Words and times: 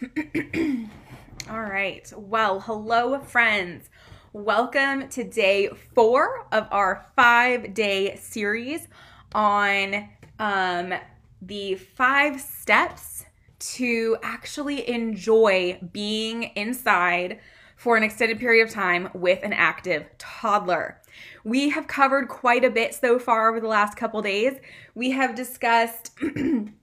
All 1.50 1.60
right. 1.60 2.10
Well, 2.16 2.60
hello, 2.60 3.18
friends. 3.20 3.90
Welcome 4.32 5.10
to 5.10 5.24
day 5.24 5.68
four 5.94 6.46
of 6.52 6.66
our 6.70 7.06
five 7.16 7.74
day 7.74 8.16
series 8.16 8.88
on 9.34 10.08
um, 10.38 10.94
the 11.42 11.74
five 11.74 12.40
steps 12.40 13.26
to 13.58 14.16
actually 14.22 14.88
enjoy 14.88 15.78
being 15.92 16.44
inside 16.56 17.38
for 17.76 17.98
an 17.98 18.02
extended 18.02 18.38
period 18.38 18.66
of 18.66 18.72
time 18.72 19.10
with 19.12 19.42
an 19.42 19.52
active 19.52 20.06
toddler. 20.16 20.98
We 21.44 21.68
have 21.70 21.86
covered 21.86 22.28
quite 22.28 22.64
a 22.64 22.70
bit 22.70 22.94
so 22.94 23.18
far 23.18 23.50
over 23.50 23.60
the 23.60 23.68
last 23.68 23.98
couple 23.98 24.22
days. 24.22 24.54
We 24.94 25.10
have 25.10 25.34
discussed 25.34 26.12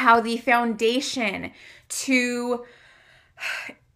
how 0.00 0.20
the 0.20 0.36
foundation 0.38 1.52
to 1.88 2.64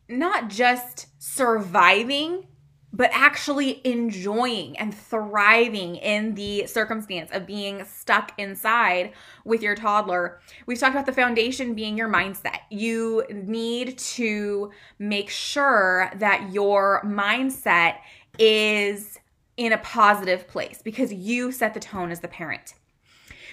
not 0.08 0.48
just 0.48 1.06
surviving 1.18 2.46
but 2.92 3.10
actually 3.12 3.80
enjoying 3.84 4.78
and 4.78 4.94
thriving 4.94 5.96
in 5.96 6.36
the 6.36 6.64
circumstance 6.66 7.28
of 7.32 7.44
being 7.44 7.84
stuck 7.84 8.30
inside 8.38 9.12
with 9.44 9.62
your 9.62 9.74
toddler. 9.74 10.40
We've 10.66 10.78
talked 10.78 10.94
about 10.94 11.06
the 11.06 11.12
foundation 11.12 11.74
being 11.74 11.98
your 11.98 12.08
mindset. 12.08 12.60
You 12.70 13.24
need 13.32 13.98
to 13.98 14.70
make 15.00 15.28
sure 15.28 16.08
that 16.14 16.52
your 16.52 17.02
mindset 17.04 17.96
is 18.38 19.18
in 19.56 19.72
a 19.72 19.78
positive 19.78 20.46
place 20.46 20.80
because 20.80 21.12
you 21.12 21.50
set 21.50 21.74
the 21.74 21.80
tone 21.80 22.12
as 22.12 22.20
the 22.20 22.28
parent. 22.28 22.74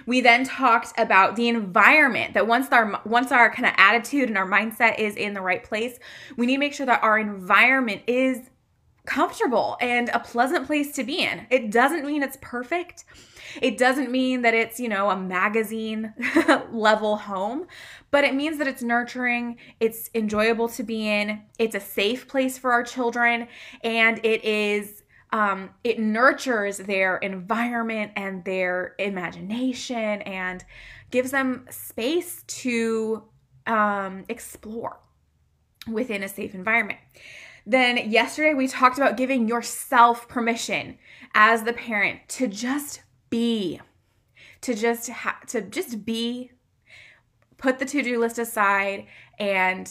We 0.05 0.21
then 0.21 0.43
talked 0.43 0.97
about 0.97 1.35
the 1.35 1.47
environment 1.47 2.33
that 2.33 2.47
once 2.47 2.67
our 2.71 3.01
once 3.05 3.31
our 3.31 3.51
kind 3.51 3.65
of 3.65 3.73
attitude 3.77 4.29
and 4.29 4.37
our 4.37 4.47
mindset 4.47 4.99
is 4.99 5.15
in 5.15 5.33
the 5.33 5.41
right 5.41 5.63
place, 5.63 5.99
we 6.37 6.45
need 6.45 6.55
to 6.55 6.59
make 6.59 6.73
sure 6.73 6.85
that 6.85 7.03
our 7.03 7.17
environment 7.17 8.03
is 8.07 8.49
comfortable 9.05 9.77
and 9.81 10.09
a 10.09 10.19
pleasant 10.19 10.67
place 10.67 10.91
to 10.93 11.03
be 11.03 11.23
in. 11.23 11.47
It 11.49 11.71
doesn't 11.71 12.05
mean 12.05 12.21
it's 12.21 12.37
perfect. 12.41 13.05
It 13.61 13.77
doesn't 13.77 14.11
mean 14.11 14.43
that 14.43 14.53
it's, 14.53 14.79
you 14.79 14.87
know, 14.87 15.09
a 15.09 15.17
magazine 15.17 16.13
level 16.71 17.17
home, 17.17 17.67
but 18.11 18.23
it 18.23 18.35
means 18.35 18.57
that 18.59 18.67
it's 18.67 18.83
nurturing, 18.83 19.57
it's 19.79 20.09
enjoyable 20.13 20.69
to 20.69 20.83
be 20.83 21.07
in, 21.07 21.41
it's 21.57 21.75
a 21.75 21.79
safe 21.79 22.27
place 22.27 22.57
for 22.57 22.71
our 22.71 22.83
children, 22.83 23.47
and 23.83 24.23
it 24.23 24.43
is 24.45 25.00
um, 25.31 25.69
it 25.83 25.99
nurtures 25.99 26.77
their 26.77 27.17
environment 27.17 28.11
and 28.15 28.43
their 28.43 28.95
imagination 28.99 30.21
and 30.23 30.63
gives 31.09 31.31
them 31.31 31.65
space 31.69 32.43
to 32.47 33.23
um, 33.67 34.25
explore 34.27 34.99
within 35.87 36.23
a 36.23 36.27
safe 36.27 36.53
environment. 36.53 36.99
Then 37.65 38.09
yesterday 38.09 38.53
we 38.53 38.67
talked 38.67 38.97
about 38.97 39.17
giving 39.17 39.47
yourself 39.47 40.27
permission 40.27 40.97
as 41.33 41.63
the 41.63 41.73
parent 41.73 42.27
to 42.29 42.47
just 42.47 43.01
be, 43.29 43.79
to 44.61 44.73
just 44.73 45.09
ha- 45.09 45.39
to 45.47 45.61
just 45.61 46.05
be, 46.05 46.51
put 47.57 47.79
the 47.79 47.85
to-do 47.85 48.19
list 48.19 48.39
aside 48.39 49.05
and 49.39 49.89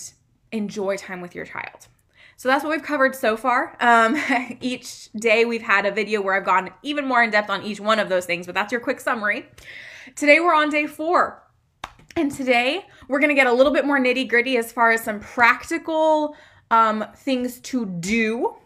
enjoy 0.53 0.97
time 0.97 1.21
with 1.21 1.35
your 1.35 1.47
child. 1.47 1.87
So 2.41 2.49
that's 2.49 2.65
what 2.65 2.71
we've 2.71 2.83
covered 2.83 3.15
so 3.15 3.37
far. 3.37 3.77
Um, 3.81 4.17
each 4.63 5.13
day 5.13 5.45
we've 5.45 5.61
had 5.61 5.85
a 5.85 5.91
video 5.91 6.23
where 6.23 6.33
I've 6.33 6.47
gone 6.47 6.71
even 6.83 7.07
more 7.07 7.23
in 7.23 7.29
depth 7.29 7.51
on 7.51 7.63
each 7.63 7.81
one 7.81 7.99
of 7.99 8.09
those 8.09 8.25
things, 8.25 8.47
but 8.47 8.55
that's 8.55 8.73
your 8.73 8.81
quick 8.81 8.99
summary. 8.99 9.45
Today 10.17 10.41
we're 10.41 10.55
on 10.55 10.71
day 10.71 10.87
four. 10.87 11.43
And 12.17 12.33
today 12.33 12.87
we're 13.09 13.19
going 13.19 13.29
to 13.29 13.35
get 13.35 13.47
a 13.47 13.53
little 13.53 13.75
bit 13.75 13.85
more 13.85 14.01
nitty 14.01 14.27
gritty 14.27 14.57
as 14.57 14.73
far 14.73 14.91
as 14.91 15.05
some 15.05 15.21
practical 15.21 16.35
um, 16.71 17.05
things 17.15 17.61
to 17.61 17.85
do. 17.85 18.57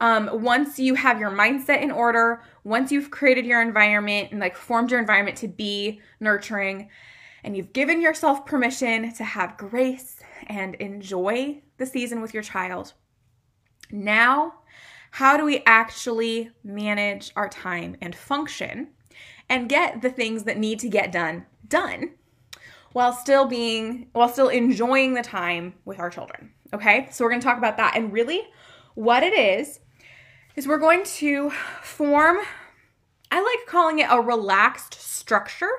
Um, 0.00 0.42
once 0.42 0.76
you 0.76 0.96
have 0.96 1.20
your 1.20 1.30
mindset 1.30 1.80
in 1.80 1.92
order, 1.92 2.42
once 2.64 2.90
you've 2.90 3.12
created 3.12 3.46
your 3.46 3.62
environment 3.62 4.32
and 4.32 4.40
like 4.40 4.56
formed 4.56 4.90
your 4.90 4.98
environment 4.98 5.36
to 5.38 5.46
be 5.46 6.00
nurturing, 6.18 6.88
and 7.44 7.56
you've 7.56 7.72
given 7.72 8.00
yourself 8.00 8.44
permission 8.44 9.12
to 9.12 9.22
have 9.22 9.56
grace 9.58 10.18
and 10.48 10.74
enjoy 10.74 11.62
the 11.78 11.86
season 11.86 12.20
with 12.20 12.34
your 12.34 12.42
child. 12.42 12.92
Now, 13.90 14.54
how 15.12 15.36
do 15.36 15.44
we 15.44 15.62
actually 15.66 16.50
manage 16.64 17.32
our 17.36 17.48
time 17.48 17.96
and 18.00 18.14
function 18.14 18.88
and 19.48 19.68
get 19.68 20.02
the 20.02 20.10
things 20.10 20.44
that 20.44 20.58
need 20.58 20.80
to 20.80 20.88
get 20.88 21.12
done 21.12 21.46
done 21.68 22.10
while 22.92 23.12
still 23.12 23.46
being 23.46 24.08
while 24.12 24.28
still 24.28 24.48
enjoying 24.48 25.14
the 25.14 25.22
time 25.22 25.74
with 25.84 26.00
our 26.00 26.10
children? 26.10 26.52
Okay? 26.72 27.08
So 27.12 27.24
we're 27.24 27.30
going 27.30 27.40
to 27.40 27.46
talk 27.46 27.58
about 27.58 27.76
that 27.76 27.96
and 27.96 28.12
really 28.12 28.42
what 28.94 29.22
it 29.22 29.34
is 29.34 29.80
is 30.56 30.66
we're 30.66 30.78
going 30.78 31.04
to 31.04 31.50
form 31.82 32.38
I 33.30 33.40
like 33.40 33.66
calling 33.66 33.98
it 33.98 34.06
a 34.08 34.20
relaxed 34.20 34.94
structure 34.94 35.70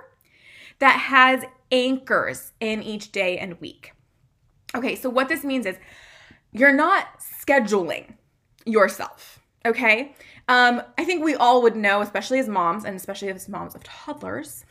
that 0.79 1.00
has 1.00 1.45
anchors 1.72 2.51
in 2.59 2.84
each 2.84 3.11
day 3.13 3.38
and 3.38 3.59
week. 3.61 3.94
Okay, 4.75 4.95
so 4.95 5.09
what 5.09 5.29
this 5.29 5.43
means 5.43 5.65
is 5.65 5.77
you're 6.51 6.73
not 6.73 7.07
scheduling 7.19 8.13
yourself, 8.65 9.39
okay? 9.65 10.15
Um, 10.47 10.81
I 10.97 11.05
think 11.05 11.23
we 11.23 11.35
all 11.35 11.61
would 11.61 11.75
know, 11.75 12.01
especially 12.01 12.39
as 12.39 12.49
moms 12.49 12.83
and 12.83 12.95
especially 12.95 13.29
as 13.29 13.47
moms 13.47 13.73
of 13.73 13.83
toddlers, 13.83 14.65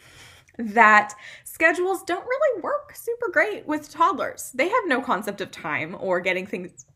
that 0.58 1.14
schedules 1.44 2.02
don't 2.02 2.24
really 2.24 2.62
work 2.62 2.94
super 2.94 3.28
great 3.30 3.66
with 3.66 3.90
toddlers. 3.90 4.52
They 4.54 4.68
have 4.68 4.86
no 4.86 5.00
concept 5.00 5.40
of 5.40 5.50
time 5.50 5.96
or 5.98 6.20
getting 6.20 6.46
things 6.46 6.86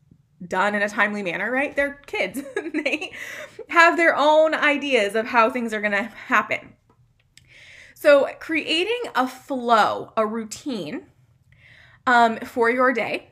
done 0.47 0.75
in 0.75 0.81
a 0.81 0.89
timely 0.89 1.23
manner, 1.23 1.51
right? 1.51 1.75
They're 1.75 1.99
kids. 2.05 2.41
they 2.55 3.11
have 3.69 3.97
their 3.97 4.15
own 4.15 4.53
ideas 4.53 5.15
of 5.15 5.27
how 5.27 5.49
things 5.49 5.73
are 5.73 5.81
going 5.81 5.91
to 5.91 6.03
happen. 6.03 6.75
So, 7.95 8.29
creating 8.39 9.01
a 9.13 9.27
flow, 9.27 10.13
a 10.15 10.25
routine 10.25 11.07
um, 12.09 12.39
for 12.39 12.71
your 12.71 12.91
day, 12.91 13.27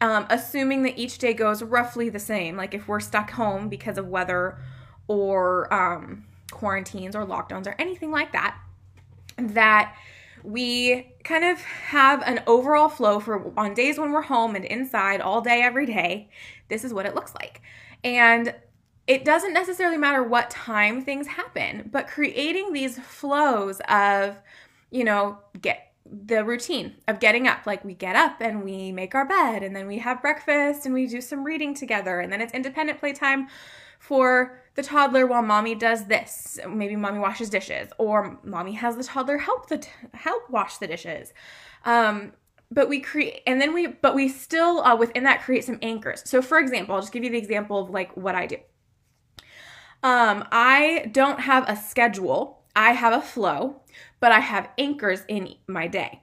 um, 0.00 0.26
assuming 0.28 0.82
that 0.82 0.98
each 0.98 1.18
day 1.18 1.32
goes 1.32 1.62
roughly 1.62 2.08
the 2.08 2.18
same, 2.18 2.56
like 2.56 2.74
if 2.74 2.88
we're 2.88 2.98
stuck 2.98 3.30
home 3.30 3.68
because 3.68 3.96
of 3.96 4.08
weather 4.08 4.58
or 5.06 5.72
um, 5.72 6.24
quarantines 6.50 7.14
or 7.14 7.24
lockdowns 7.24 7.68
or 7.68 7.76
anything 7.78 8.10
like 8.10 8.32
that, 8.32 8.58
that 9.38 9.94
we 10.42 11.14
kind 11.22 11.44
of 11.44 11.60
have 11.60 12.24
an 12.26 12.42
overall 12.48 12.88
flow 12.88 13.20
for 13.20 13.52
on 13.56 13.72
days 13.72 14.00
when 14.00 14.10
we're 14.10 14.22
home 14.22 14.56
and 14.56 14.64
inside 14.64 15.20
all 15.20 15.40
day, 15.40 15.62
every 15.62 15.86
day. 15.86 16.28
This 16.68 16.82
is 16.82 16.92
what 16.92 17.06
it 17.06 17.14
looks 17.14 17.36
like. 17.36 17.62
And 18.02 18.52
it 19.06 19.24
doesn't 19.24 19.52
necessarily 19.52 19.96
matter 19.96 20.24
what 20.24 20.50
time 20.50 21.04
things 21.04 21.28
happen, 21.28 21.88
but 21.92 22.08
creating 22.08 22.72
these 22.72 22.98
flows 22.98 23.80
of, 23.88 24.42
you 24.90 25.04
know, 25.04 25.38
get 25.60 25.92
the 26.10 26.44
routine 26.44 26.94
of 27.08 27.20
getting 27.20 27.46
up. 27.46 27.66
Like 27.66 27.84
we 27.84 27.94
get 27.94 28.16
up 28.16 28.40
and 28.40 28.64
we 28.64 28.92
make 28.92 29.14
our 29.14 29.26
bed 29.26 29.62
and 29.62 29.74
then 29.74 29.86
we 29.86 29.98
have 29.98 30.22
breakfast 30.22 30.86
and 30.86 30.94
we 30.94 31.06
do 31.06 31.20
some 31.20 31.44
reading 31.44 31.74
together 31.74 32.20
and 32.20 32.32
then 32.32 32.40
it's 32.40 32.52
independent 32.52 32.98
playtime 32.98 33.48
for 33.98 34.62
the 34.74 34.82
toddler 34.82 35.26
while 35.26 35.42
mommy 35.42 35.74
does 35.74 36.06
this. 36.06 36.58
Maybe 36.68 36.96
mommy 36.96 37.18
washes 37.18 37.50
dishes 37.50 37.90
or 37.98 38.38
mommy 38.44 38.72
has 38.72 38.96
the 38.96 39.04
toddler 39.04 39.38
help 39.38 39.68
the 39.68 39.78
t- 39.78 39.90
help 40.14 40.48
wash 40.50 40.78
the 40.78 40.86
dishes. 40.86 41.32
Um, 41.84 42.32
but 42.70 42.88
we 42.88 43.00
create 43.00 43.42
and 43.46 43.60
then 43.60 43.72
we 43.72 43.86
but 43.86 44.14
we 44.14 44.28
still 44.28 44.80
uh, 44.80 44.96
within 44.96 45.24
that 45.24 45.42
create 45.42 45.64
some 45.64 45.78
anchors. 45.82 46.22
So 46.24 46.42
for 46.42 46.58
example, 46.58 46.94
I'll 46.94 47.00
just 47.00 47.12
give 47.12 47.24
you 47.24 47.30
the 47.30 47.38
example 47.38 47.80
of 47.80 47.90
like 47.90 48.16
what 48.16 48.34
I 48.34 48.46
do. 48.46 48.56
Um, 50.02 50.44
I 50.52 51.08
don't 51.12 51.40
have 51.40 51.68
a 51.68 51.76
schedule, 51.76 52.62
I 52.76 52.92
have 52.92 53.12
a 53.12 53.20
flow, 53.20 53.82
but 54.20 54.32
I 54.32 54.40
have 54.40 54.70
anchors 54.78 55.22
in 55.28 55.54
my 55.66 55.86
day. 55.86 56.22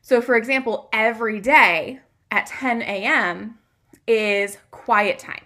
So, 0.00 0.20
for 0.20 0.36
example, 0.36 0.88
every 0.92 1.40
day 1.40 2.00
at 2.30 2.46
10 2.46 2.82
a.m. 2.82 3.58
is 4.06 4.58
quiet 4.70 5.18
time. 5.18 5.44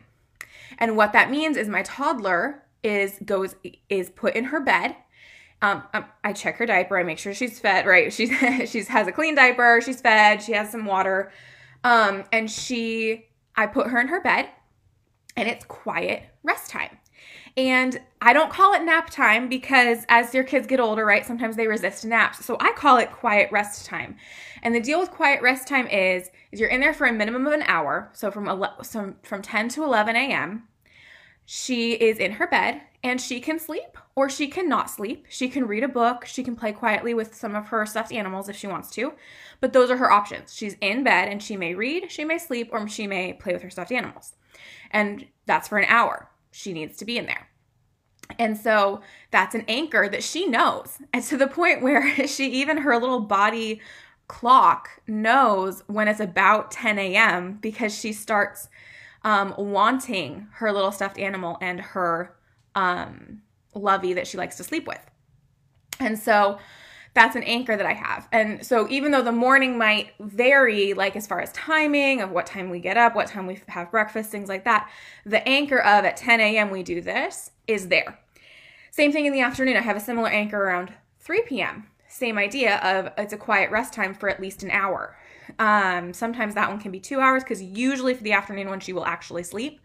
And 0.79 0.97
what 0.97 1.13
that 1.13 1.31
means 1.31 1.57
is 1.57 1.69
my 1.69 1.83
toddler 1.83 2.63
is 2.83 3.19
goes 3.25 3.55
is 3.89 4.11
put 4.11 4.35
in 4.35 4.45
her 4.45 4.61
bed. 4.61 4.97
Um, 5.61 5.85
um 5.95 6.05
I 6.25 6.33
check 6.33 6.57
her 6.57 6.67
diaper. 6.67 6.99
I 6.99 7.05
make 7.05 7.19
sure 7.19 7.35
she's 7.35 7.59
fed. 7.61 7.87
Right, 7.87 8.13
she's 8.13 8.31
she's 8.71 8.89
has 8.89 9.07
a 9.07 9.13
clean 9.13 9.35
diaper. 9.35 9.81
She's 9.85 10.01
fed. 10.01 10.43
She 10.43 10.53
has 10.53 10.71
some 10.71 10.85
water, 10.85 11.33
um, 11.85 12.25
and 12.33 12.51
she 12.51 13.27
I 13.55 13.67
put 13.67 13.89
her 13.89 14.01
in 14.01 14.09
her 14.09 14.21
bed, 14.21 14.49
and 15.37 15.49
it's 15.49 15.65
quiet 15.65 16.25
rest 16.43 16.71
time. 16.71 16.99
And 17.57 18.01
I 18.21 18.33
don't 18.33 18.51
call 18.51 18.73
it 18.73 18.83
nap 18.83 19.11
time 19.11 19.49
because 19.49 20.05
as 20.09 20.33
your 20.33 20.45
kids 20.45 20.67
get 20.67 20.81
older, 20.81 21.05
right, 21.05 21.27
sometimes 21.27 21.57
they 21.57 21.67
resist 21.67 22.05
naps. 22.05 22.45
So 22.45 22.57
I 22.61 22.73
call 22.73 22.97
it 22.97 23.13
quiet 23.13 23.53
rest 23.53 23.85
time. 23.85 24.17
And 24.63 24.75
the 24.75 24.81
deal 24.81 25.01
with 25.01 25.11
quiet 25.11 25.43
rest 25.43 25.69
time 25.69 25.87
is 25.89 26.31
is 26.51 26.61
you're 26.61 26.69
in 26.69 26.81
there 26.81 26.95
for 26.95 27.07
a 27.07 27.13
minimum 27.13 27.47
of 27.47 27.53
an 27.53 27.63
hour, 27.63 28.11
so 28.13 28.31
from 28.31 28.49
11, 28.49 29.17
from 29.23 29.43
10 29.43 29.69
to 29.71 29.85
11 29.85 30.17
a.m. 30.17 30.69
She 31.45 31.93
is 31.93 32.19
in 32.19 32.33
her 32.33 32.47
bed 32.47 32.83
and 33.03 33.21
she 33.21 33.41
can 33.41 33.59
sleep 33.59 33.99
or 34.15 34.29
she 34.31 34.47
cannot 34.47 34.91
sleep. 34.91 35.27
She 35.29 35.49
can 35.49 35.67
read 35.67 35.83
a 35.83 35.89
book, 35.89 36.25
she 36.25 36.45
can 36.45 36.55
play 36.55 36.73
quietly 36.73 37.15
with 37.15 37.35
some 37.35 37.57
of 37.57 37.67
her 37.69 37.85
stuffed 37.85 38.13
animals 38.13 38.49
if 38.49 38.57
she 38.57 38.67
wants 38.67 38.91
to, 38.91 39.15
but 39.61 39.73
those 39.73 39.91
are 39.91 39.97
her 39.97 40.13
options. 40.13 40.55
She's 40.55 40.77
in 40.81 41.03
bed 41.03 41.29
and 41.29 41.43
she 41.43 41.57
may 41.57 41.75
read, 41.75 42.11
she 42.11 42.25
may 42.25 42.39
sleep, 42.39 42.71
or 42.73 42.87
she 42.89 43.07
may 43.07 43.33
play 43.33 43.53
with 43.53 43.63
her 43.63 43.71
stuffed 43.71 43.93
animals. 43.93 44.35
And 44.91 45.27
that's 45.47 45.69
for 45.69 45.79
an 45.79 45.89
hour. 45.89 46.29
She 46.53 46.73
needs 46.73 46.97
to 46.99 47.05
be 47.05 47.19
in 47.19 47.27
there. 47.27 47.49
And 48.39 48.57
so 48.57 49.01
that's 49.31 49.55
an 49.55 49.65
anchor 49.67 50.09
that 50.09 50.23
she 50.23 50.47
knows. 50.47 50.99
And 51.13 51.25
to 51.25 51.37
the 51.37 51.49
point 51.49 51.83
where 51.83 52.17
she, 52.27 52.47
even 52.51 52.79
her 52.79 52.97
little 52.97 53.21
body 53.21 53.81
clock 54.29 54.89
knows 55.07 55.83
when 55.89 56.09
it's 56.09 56.21
about 56.21 56.71
10 56.71 56.99
a.m. 56.99 57.59
because 57.61 57.99
she 57.99 58.13
starts 58.13 58.69
um, 59.25 59.55
wanting 59.59 60.47
her 60.55 60.73
little 60.73 60.93
stuffed 60.93 61.19
animal 61.19 61.59
and 61.61 61.81
her 61.81 62.35
um, 62.75 63.43
lovey 63.75 64.13
that 64.15 64.27
she 64.27 64.39
likes 64.39 64.57
to 64.57 64.65
sleep 64.65 64.87
with. 64.87 65.01
And 66.01 66.19
so 66.19 66.59
that's 67.15 67.37
an 67.37 67.43
anchor 67.43 67.77
that 67.77 67.85
I 67.85 67.93
have. 67.93 68.27
And 68.33 68.65
so 68.65 68.89
even 68.89 69.13
though 69.13 69.23
the 69.23 69.33
morning 69.33 69.77
might 69.77 70.13
vary, 70.19 70.95
like 70.95 71.15
as 71.15 71.27
far 71.27 71.41
as 71.41 71.53
timing 71.53 72.21
of 72.21 72.31
what 72.31 72.47
time 72.47 72.71
we 72.71 72.81
get 72.81 72.97
up, 72.97 73.15
what 73.15 73.27
time 73.27 73.47
we 73.47 73.61
have 73.69 73.91
breakfast, 73.91 74.31
things 74.31 74.49
like 74.49 74.65
that, 74.65 74.91
the 75.27 75.47
anchor 75.47 75.79
of 75.79 76.05
at 76.05 76.17
10 76.17 76.41
a.m. 76.41 76.71
we 76.71 76.83
do 76.83 77.01
this 77.01 77.51
is 77.67 77.89
there. 77.89 78.19
Same 78.91 79.13
thing 79.13 79.27
in 79.27 79.33
the 79.33 79.41
afternoon. 79.41 79.77
I 79.77 79.81
have 79.81 79.97
a 79.97 80.01
similar 80.01 80.29
anchor 80.29 80.63
around 80.63 80.93
3 81.21 81.43
p.m. 81.43 81.87
Same 82.09 82.39
idea 82.39 82.77
of 82.79 83.13
it's 83.19 83.33
a 83.33 83.39
quiet 83.39 83.71
rest 83.71 83.93
time 83.93 84.15
for 84.15 84.29
at 84.29 84.41
least 84.41 84.63
an 84.63 84.71
hour. 84.71 85.17
Um, 85.59 86.13
sometimes 86.13 86.55
that 86.55 86.71
one 86.71 86.79
can 86.79 86.93
be 86.93 87.01
two 87.01 87.21
hours 87.21 87.43
because 87.43 87.63
usually 87.63 88.15
for 88.15 88.23
the 88.23 88.33
afternoon 88.33 88.69
one 88.69 88.81
she 88.81 88.93
will 88.93 89.05
actually 89.05 89.43
sleep. 89.43 89.81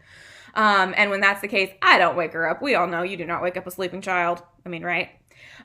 Um, 0.54 0.94
and 0.96 1.10
when 1.10 1.20
that's 1.20 1.40
the 1.40 1.48
case, 1.48 1.70
I 1.82 1.98
don't 1.98 2.16
wake 2.16 2.32
her 2.32 2.48
up. 2.48 2.62
We 2.62 2.74
all 2.74 2.86
know 2.86 3.02
you 3.02 3.16
do 3.16 3.26
not 3.26 3.42
wake 3.42 3.56
up 3.56 3.66
a 3.66 3.70
sleeping 3.70 4.00
child. 4.00 4.42
I 4.64 4.68
mean, 4.68 4.82
right? 4.82 5.10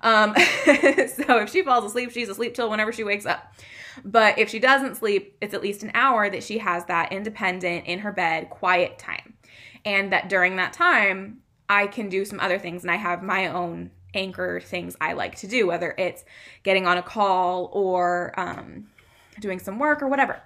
Um, 0.01 0.35
so 0.35 1.37
if 1.39 1.49
she 1.49 1.63
falls 1.63 1.85
asleep, 1.85 2.11
she's 2.11 2.29
asleep 2.29 2.53
till 2.53 2.69
whenever 2.69 2.91
she 2.91 3.03
wakes 3.03 3.25
up. 3.25 3.53
But 4.03 4.39
if 4.39 4.49
she 4.49 4.59
doesn't 4.59 4.95
sleep, 4.95 5.37
it's 5.41 5.53
at 5.53 5.61
least 5.61 5.83
an 5.83 5.91
hour 5.93 6.29
that 6.29 6.43
she 6.43 6.57
has 6.57 6.85
that 6.85 7.11
independent 7.11 7.85
in 7.85 7.99
her 7.99 8.11
bed 8.11 8.49
quiet 8.49 8.97
time. 8.97 9.35
And 9.85 10.11
that 10.11 10.29
during 10.29 10.55
that 10.57 10.73
time, 10.73 11.41
I 11.69 11.87
can 11.87 12.09
do 12.09 12.25
some 12.25 12.39
other 12.39 12.59
things 12.59 12.83
and 12.83 12.91
I 12.91 12.95
have 12.95 13.23
my 13.23 13.47
own 13.47 13.91
anchor 14.13 14.59
things 14.59 14.95
I 15.01 15.13
like 15.13 15.35
to 15.37 15.47
do, 15.47 15.67
whether 15.67 15.95
it's 15.97 16.23
getting 16.63 16.85
on 16.85 16.97
a 16.97 17.03
call 17.03 17.69
or 17.73 18.33
um, 18.37 18.87
doing 19.39 19.59
some 19.59 19.79
work 19.79 20.01
or 20.01 20.07
whatever. 20.07 20.41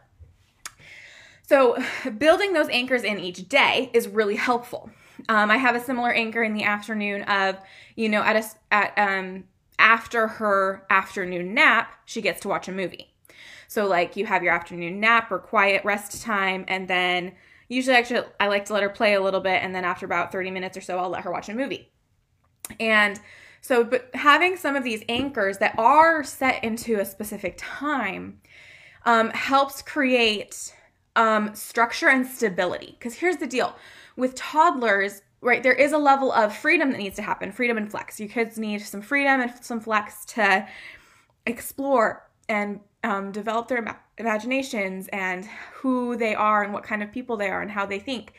So, 1.48 1.78
building 2.18 2.54
those 2.54 2.70
anchors 2.70 3.04
in 3.04 3.20
each 3.20 3.48
day 3.48 3.90
is 3.94 4.08
really 4.08 4.36
helpful. 4.36 4.90
Um, 5.30 5.52
I 5.52 5.58
have 5.58 5.76
a 5.76 5.80
similar 5.80 6.12
anchor 6.12 6.44
in 6.44 6.54
the 6.54 6.64
afternoon 6.64 7.24
of, 7.24 7.58
you 7.96 8.10
know, 8.10 8.22
at 8.22 8.36
a, 8.36 8.74
at 8.74 8.94
um, 8.98 9.44
after 9.78 10.28
her 10.28 10.86
afternoon 10.90 11.54
nap, 11.54 11.92
she 12.06 12.22
gets 12.22 12.42
to 12.42 12.48
watch 12.48 12.68
a 12.68 12.72
movie. 12.72 13.14
So, 13.68 13.86
like, 13.86 14.16
you 14.16 14.26
have 14.26 14.44
your 14.44 14.54
afternoon 14.54 15.00
nap 15.00 15.32
or 15.32 15.40
quiet 15.40 15.84
rest 15.84 16.22
time, 16.22 16.64
and 16.68 16.88
then 16.88 17.34
usually, 17.68 17.98
actually, 17.98 18.22
I 18.40 18.48
like 18.48 18.66
to 18.66 18.74
let 18.74 18.84
her 18.84 18.90
play 18.90 19.14
a 19.16 19.22
little 19.22 19.42
bit, 19.42 19.62
and 19.62 19.76
then 19.76 19.84
after 19.84 20.06
about 20.06 20.32
30 20.32 20.52
minutes 20.52 20.78
or 20.78 20.82
so, 20.82 20.98
I'll 20.98 21.10
let 21.10 21.24
her 21.24 21.32
watch 21.32 21.50
a 21.50 21.54
movie. 21.54 21.92
And 22.80 23.20
so, 23.62 23.84
but 23.84 24.10
having 24.14 24.56
some 24.56 24.76
of 24.76 24.84
these 24.84 25.04
anchors 25.10 25.58
that 25.58 25.78
are 25.78 26.24
set 26.24 26.64
into 26.64 27.00
a 27.00 27.06
specific 27.06 27.56
time 27.58 28.40
um, 29.06 29.30
helps 29.32 29.82
create 29.82 30.74
um, 31.16 31.54
structure 31.56 32.08
and 32.08 32.26
stability. 32.26 32.96
Because 32.98 33.16
here's 33.16 33.38
the 33.38 33.48
deal 33.48 33.76
with 34.18 34.36
toddlers, 34.36 35.22
right, 35.42 35.64
there 35.64 35.74
is 35.74 35.94
a 35.94 35.98
level 35.98 36.34
of 36.34 36.56
freedom 36.56 36.92
that 36.92 36.98
needs 36.98 37.16
to 37.16 37.22
happen 37.22 37.52
freedom 37.52 37.78
and 37.78 37.90
flex. 37.90 38.20
Your 38.20 38.28
kids 38.28 38.58
need 38.58 38.82
some 38.82 39.02
freedom 39.02 39.40
and 39.40 39.54
some 39.64 39.80
flex 39.80 40.26
to 40.26 40.68
explore 41.46 42.30
and 42.50 42.82
um, 43.04 43.32
develop 43.32 43.68
their 43.68 43.98
imaginations 44.18 45.08
and 45.10 45.46
who 45.74 46.18
they 46.18 46.36
are 46.36 46.64
and 46.64 46.74
what 46.74 46.84
kind 46.84 47.04
of 47.04 47.12
people 47.12 47.38
they 47.38 47.50
are 47.50 47.62
and 47.62 47.72
how 47.72 47.86
they 47.86 48.00
think 48.00 48.34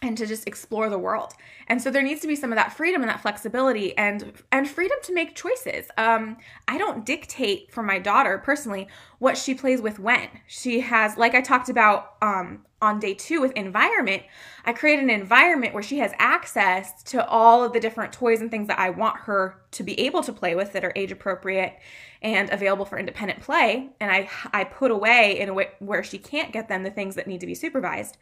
and 0.00 0.16
to 0.16 0.26
just 0.26 0.46
explore 0.46 0.88
the 0.88 0.98
world. 0.98 1.34
And 1.66 1.82
so 1.82 1.90
there 1.90 2.02
needs 2.02 2.20
to 2.20 2.28
be 2.28 2.36
some 2.36 2.52
of 2.52 2.56
that 2.56 2.72
freedom 2.72 3.02
and 3.02 3.10
that 3.10 3.20
flexibility 3.20 3.96
and 3.98 4.32
and 4.52 4.68
freedom 4.68 4.96
to 5.02 5.12
make 5.12 5.34
choices. 5.34 5.88
Um, 5.96 6.36
I 6.68 6.78
don't 6.78 7.04
dictate 7.04 7.72
for 7.72 7.82
my 7.82 7.98
daughter 7.98 8.38
personally 8.38 8.88
what 9.18 9.36
she 9.36 9.54
plays 9.54 9.80
with 9.80 9.98
when. 9.98 10.28
She 10.46 10.80
has, 10.80 11.16
like 11.16 11.34
I 11.34 11.40
talked 11.40 11.68
about 11.68 12.14
um, 12.22 12.64
on 12.80 13.00
day 13.00 13.14
two 13.14 13.40
with 13.40 13.50
environment, 13.52 14.22
I 14.64 14.72
create 14.72 15.00
an 15.00 15.10
environment 15.10 15.74
where 15.74 15.82
she 15.82 15.98
has 15.98 16.12
access 16.18 17.02
to 17.04 17.26
all 17.26 17.64
of 17.64 17.72
the 17.72 17.80
different 17.80 18.12
toys 18.12 18.40
and 18.40 18.50
things 18.50 18.68
that 18.68 18.78
I 18.78 18.90
want 18.90 19.16
her 19.20 19.60
to 19.72 19.82
be 19.82 19.98
able 20.00 20.22
to 20.22 20.32
play 20.32 20.54
with 20.54 20.72
that 20.74 20.84
are 20.84 20.92
age 20.94 21.10
appropriate 21.10 21.76
and 22.22 22.48
available 22.50 22.84
for 22.84 22.98
independent 22.98 23.40
play. 23.40 23.90
And 23.98 24.12
I 24.12 24.28
I 24.52 24.62
put 24.62 24.92
away 24.92 25.40
in 25.40 25.48
a 25.48 25.54
way 25.54 25.70
where 25.80 26.04
she 26.04 26.18
can't 26.18 26.52
get 26.52 26.68
them 26.68 26.84
the 26.84 26.90
things 26.90 27.16
that 27.16 27.26
need 27.26 27.40
to 27.40 27.46
be 27.46 27.56
supervised 27.56 28.16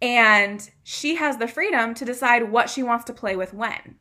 and 0.00 0.70
she 0.84 1.16
has 1.16 1.38
the 1.38 1.48
freedom 1.48 1.94
to 1.94 2.04
decide 2.04 2.50
what 2.50 2.70
she 2.70 2.82
wants 2.82 3.04
to 3.06 3.12
play 3.12 3.36
with 3.36 3.52
when. 3.52 3.96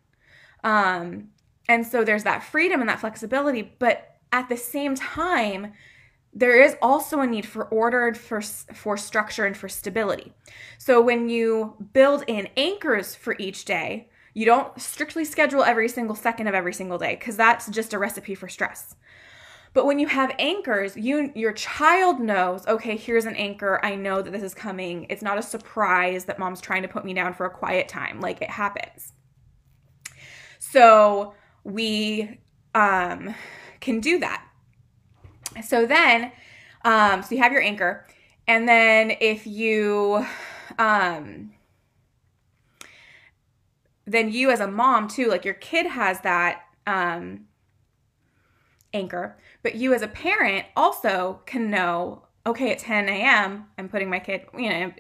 Um, 0.63 1.29
and 1.67 1.85
so 1.85 2.03
there's 2.03 2.23
that 2.23 2.44
freedom 2.44 2.79
and 2.79 2.89
that 2.89 2.99
flexibility, 2.99 3.73
but 3.79 4.17
at 4.31 4.49
the 4.49 4.57
same 4.57 4.95
time, 4.95 5.73
there 6.33 6.61
is 6.61 6.75
also 6.81 7.19
a 7.19 7.27
need 7.27 7.45
for 7.45 7.65
order, 7.65 8.13
for, 8.13 8.41
for 8.41 8.95
structure, 8.95 9.45
and 9.45 9.57
for 9.57 9.67
stability. 9.67 10.33
So 10.77 11.01
when 11.01 11.29
you 11.29 11.75
build 11.94 12.23
in 12.27 12.50
anchors 12.55 13.15
for 13.15 13.35
each 13.39 13.65
day, 13.65 14.09
you 14.33 14.45
don't 14.45 14.79
strictly 14.79 15.25
schedule 15.25 15.63
every 15.63 15.89
single 15.89 16.15
second 16.15 16.45
of 16.45 16.53
every 16.53 16.73
single 16.73 17.00
day 17.00 17.15
because 17.15 17.38
that's 17.38 17.67
just 17.69 17.93
a 17.93 17.97
recipe 17.97 18.35
for 18.35 18.47
stress. 18.47 18.95
But 19.73 19.85
when 19.85 19.99
you 19.99 20.07
have 20.07 20.33
anchors, 20.39 20.95
you 20.97 21.31
your 21.35 21.53
child 21.53 22.19
knows, 22.19 22.65
okay, 22.67 22.97
here's 22.97 23.25
an 23.25 23.35
anchor. 23.35 23.79
I 23.83 23.95
know 23.95 24.21
that 24.21 24.31
this 24.31 24.43
is 24.43 24.53
coming. 24.53 25.05
It's 25.09 25.21
not 25.21 25.37
a 25.37 25.41
surprise 25.41 26.25
that 26.25 26.39
mom's 26.39 26.61
trying 26.61 26.81
to 26.81 26.87
put 26.87 27.05
me 27.05 27.13
down 27.13 27.33
for 27.33 27.45
a 27.45 27.49
quiet 27.49 27.87
time. 27.87 28.19
Like 28.19 28.41
it 28.41 28.49
happens. 28.49 29.13
So 30.59 31.33
we 31.63 32.39
um, 32.73 33.35
can 33.79 33.99
do 33.99 34.19
that. 34.19 34.45
So 35.63 35.85
then, 35.85 36.31
um, 36.83 37.23
so 37.23 37.35
you 37.35 37.41
have 37.41 37.51
your 37.51 37.61
anchor, 37.61 38.05
and 38.47 38.67
then 38.67 39.11
if 39.19 39.47
you, 39.47 40.25
um, 40.77 41.51
then 44.05 44.31
you 44.31 44.51
as 44.51 44.59
a 44.59 44.67
mom 44.67 45.07
too, 45.07 45.27
like 45.27 45.45
your 45.45 45.55
kid 45.55 45.85
has 45.85 46.21
that 46.21 46.61
um, 46.85 47.45
anchor. 48.97 49.38
But 49.63 49.75
you 49.75 49.94
as 49.94 50.01
a 50.01 50.07
parent 50.07 50.65
also 50.75 51.41
can 51.45 51.69
know, 51.69 52.23
okay, 52.45 52.71
at 52.71 52.79
10 52.79 53.10
a.m., 53.10 53.65
I'm 53.77 53.89
putting 53.89 54.10
my 54.10 54.19
kid, 54.19 54.45
you 54.57 54.69
know, 54.69 54.91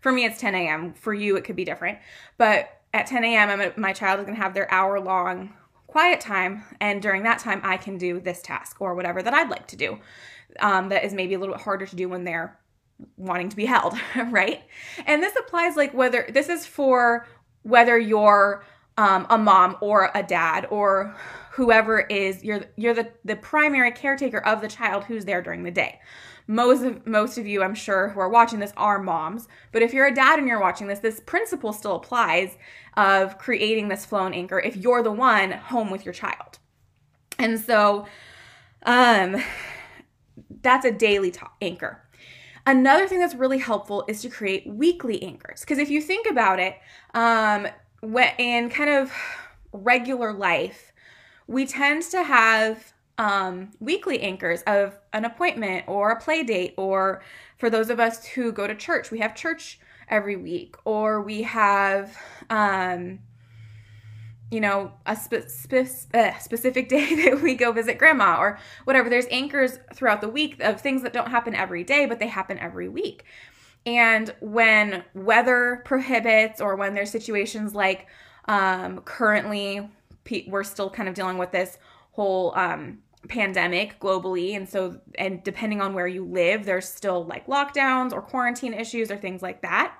for 0.00 0.12
me 0.12 0.24
it's 0.24 0.40
10 0.40 0.54
a.m. 0.54 0.94
For 0.94 1.14
you, 1.14 1.36
it 1.36 1.44
could 1.44 1.56
be 1.56 1.64
different. 1.64 1.98
But 2.36 2.70
at 2.94 3.06
10 3.06 3.24
a.m., 3.24 3.72
my 3.76 3.92
child 3.92 4.20
is 4.20 4.26
going 4.26 4.36
to 4.36 4.42
have 4.42 4.54
their 4.54 4.72
hour 4.72 5.00
long 5.00 5.54
quiet 5.86 6.20
time. 6.20 6.64
And 6.80 7.02
during 7.02 7.24
that 7.24 7.38
time, 7.38 7.60
I 7.64 7.76
can 7.76 7.98
do 7.98 8.20
this 8.20 8.40
task 8.42 8.80
or 8.80 8.94
whatever 8.94 9.22
that 9.22 9.34
I'd 9.34 9.50
like 9.50 9.66
to 9.68 9.76
do 9.76 9.98
um, 10.60 10.88
that 10.90 11.04
is 11.04 11.12
maybe 11.12 11.34
a 11.34 11.38
little 11.38 11.54
bit 11.54 11.62
harder 11.62 11.86
to 11.86 11.96
do 11.96 12.08
when 12.08 12.24
they're 12.24 12.58
wanting 13.16 13.48
to 13.48 13.56
be 13.56 13.66
held, 13.66 13.94
right? 14.30 14.62
And 15.06 15.22
this 15.22 15.36
applies 15.36 15.76
like 15.76 15.92
whether 15.94 16.28
this 16.32 16.48
is 16.48 16.66
for 16.66 17.26
whether 17.62 17.98
you're 17.98 18.64
um, 18.98 19.26
a 19.30 19.38
mom 19.38 19.76
or 19.80 20.10
a 20.14 20.22
dad 20.22 20.66
or 20.70 21.14
whoever 21.52 22.00
is 22.00 22.44
you're 22.44 22.64
you're 22.76 22.92
the, 22.92 23.10
the 23.24 23.36
primary 23.36 23.92
caretaker 23.92 24.38
of 24.38 24.60
the 24.60 24.68
child 24.68 25.04
who's 25.04 25.24
there 25.24 25.40
during 25.40 25.62
the 25.62 25.70
day. 25.70 26.00
Most 26.48 26.82
of 26.82 27.06
most 27.06 27.38
of 27.38 27.46
you 27.46 27.62
i'm 27.62 27.74
sure 27.74 28.08
who 28.08 28.20
are 28.20 28.28
watching 28.28 28.58
this 28.58 28.72
are 28.76 28.98
moms 28.98 29.48
but 29.70 29.82
if 29.82 29.92
you're 29.92 30.06
a 30.06 30.14
dad 30.14 30.38
and 30.38 30.48
you're 30.48 30.60
watching 30.60 30.86
this 30.86 30.98
this 30.98 31.20
principle 31.20 31.72
still 31.74 31.94
applies 31.94 32.56
of 32.96 33.38
creating 33.38 33.88
this 33.88 34.04
flow 34.04 34.24
and 34.24 34.34
anchor 34.34 34.58
if 34.58 34.76
you're 34.76 35.02
the 35.02 35.12
one 35.12 35.52
home 35.52 35.90
with 35.90 36.04
your 36.04 36.14
child. 36.14 36.58
And 37.38 37.60
so 37.60 38.06
um 38.84 39.36
that's 40.62 40.84
a 40.84 40.90
daily 40.90 41.32
anchor. 41.62 42.02
Another 42.66 43.06
thing 43.06 43.20
that's 43.20 43.34
really 43.34 43.58
helpful 43.58 44.04
is 44.08 44.22
to 44.22 44.28
create 44.28 44.66
weekly 44.66 45.22
anchors 45.22 45.60
because 45.60 45.78
if 45.78 45.88
you 45.88 46.00
think 46.00 46.26
about 46.28 46.58
it 46.58 46.76
um 47.14 47.68
in 48.02 48.70
kind 48.70 48.90
of 48.90 49.12
regular 49.72 50.32
life 50.32 50.92
we 51.48 51.66
tend 51.66 52.02
to 52.02 52.22
have 52.22 52.92
um, 53.16 53.70
weekly 53.80 54.20
anchors 54.20 54.62
of 54.62 54.96
an 55.12 55.24
appointment 55.24 55.84
or 55.88 56.10
a 56.10 56.20
play 56.20 56.44
date, 56.44 56.74
or 56.76 57.22
for 57.56 57.68
those 57.68 57.90
of 57.90 57.98
us 57.98 58.24
who 58.24 58.52
go 58.52 58.68
to 58.68 58.74
church, 58.76 59.10
we 59.10 59.18
have 59.18 59.34
church 59.34 59.80
every 60.08 60.36
week, 60.36 60.76
or 60.84 61.20
we 61.20 61.42
have, 61.42 62.16
um, 62.48 63.18
you 64.50 64.60
know, 64.60 64.92
a 65.04 65.16
spe- 65.16 65.48
spe- 65.48 66.14
uh, 66.14 66.38
specific 66.38 66.88
day 66.90 67.24
that 67.24 67.42
we 67.42 67.54
go 67.54 67.72
visit 67.72 67.98
grandma, 67.98 68.38
or 68.38 68.58
whatever. 68.84 69.08
There's 69.08 69.26
anchors 69.30 69.80
throughout 69.94 70.20
the 70.20 70.28
week 70.28 70.60
of 70.60 70.80
things 70.80 71.02
that 71.02 71.12
don't 71.12 71.30
happen 71.30 71.54
every 71.54 71.82
day, 71.82 72.06
but 72.06 72.20
they 72.20 72.28
happen 72.28 72.58
every 72.58 72.88
week. 72.88 73.24
And 73.86 74.34
when 74.40 75.04
weather 75.14 75.82
prohibits, 75.84 76.60
or 76.60 76.76
when 76.76 76.94
there's 76.94 77.10
situations 77.10 77.74
like 77.74 78.06
Um, 78.48 79.00
currently, 79.04 79.90
we're 80.48 80.64
still 80.64 80.88
kind 80.88 81.06
of 81.06 81.14
dealing 81.14 81.36
with 81.36 81.52
this 81.52 81.78
whole 82.12 82.54
um, 82.56 83.02
pandemic 83.28 84.00
globally. 84.00 84.56
And 84.56 84.68
so 84.68 85.00
and 85.18 85.42
depending 85.42 85.80
on 85.80 85.92
where 85.92 86.06
you 86.06 86.24
live 86.24 86.64
there's 86.64 86.88
still 86.88 87.24
like 87.24 87.46
lockdowns 87.46 88.12
or 88.12 88.22
quarantine 88.22 88.72
issues 88.72 89.10
or 89.10 89.16
things 89.16 89.42
like 89.42 89.62
that. 89.62 89.94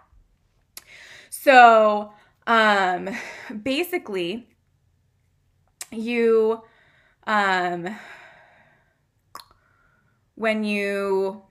So 1.31 2.13
um 2.47 3.11
basically 3.63 4.49
you 5.91 6.63
um 7.27 7.95
when 10.37 10.65
you 10.65 11.43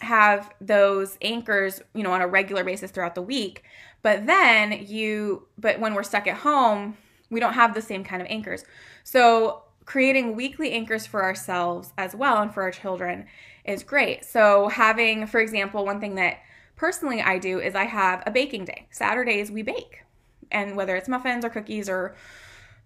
have 0.00 0.52
those 0.60 1.18
anchors 1.22 1.82
you 1.94 2.02
know 2.02 2.12
on 2.12 2.20
a 2.20 2.26
regular 2.26 2.64
basis 2.64 2.90
throughout 2.90 3.14
the 3.14 3.22
week 3.22 3.62
but 4.02 4.26
then 4.26 4.84
you 4.86 5.46
but 5.58 5.78
when 5.78 5.94
we're 5.94 6.02
stuck 6.02 6.26
at 6.26 6.38
home 6.38 6.96
we 7.30 7.38
don't 7.38 7.52
have 7.52 7.74
the 7.74 7.82
same 7.82 8.02
kind 8.02 8.22
of 8.22 8.28
anchors 8.28 8.64
so 9.04 9.62
creating 9.84 10.36
weekly 10.36 10.70
anchors 10.72 11.06
for 11.06 11.22
ourselves 11.22 11.92
as 11.98 12.14
well 12.14 12.40
and 12.40 12.54
for 12.54 12.62
our 12.62 12.70
children 12.70 13.26
is 13.64 13.82
great. 13.82 14.24
So, 14.24 14.68
having, 14.68 15.26
for 15.26 15.40
example, 15.40 15.84
one 15.84 16.00
thing 16.00 16.14
that 16.16 16.38
personally 16.76 17.20
I 17.20 17.38
do 17.38 17.60
is 17.60 17.74
I 17.74 17.84
have 17.84 18.22
a 18.26 18.30
baking 18.30 18.66
day. 18.66 18.86
Saturdays 18.90 19.50
we 19.50 19.62
bake. 19.62 20.04
And 20.50 20.76
whether 20.76 20.96
it's 20.96 21.08
muffins 21.08 21.44
or 21.44 21.50
cookies 21.50 21.88
or 21.88 22.16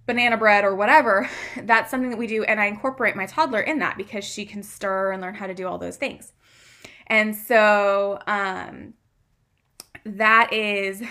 banana 0.07 0.37
bread 0.37 0.65
or 0.65 0.75
whatever, 0.75 1.29
that's 1.63 1.91
something 1.91 2.11
that 2.11 2.19
we 2.19 2.27
do. 2.27 2.45
And 2.45 2.61
I 2.61 2.67
incorporate 2.67 3.17
my 3.17 3.27
toddler 3.27 3.61
in 3.61 3.79
that 3.79 3.97
because 3.97 4.25
she 4.25 4.45
can 4.45 4.63
stir 4.63 5.13
and 5.13 5.23
learn 5.23 5.35
how 5.35 5.47
to 5.47 5.55
do 5.55 5.67
all 5.67 5.79
those 5.79 5.97
things. 5.97 6.33
And 7.07 7.35
so 7.35 8.19
um, 8.27 8.95
that 10.05 10.53
is 10.53 11.03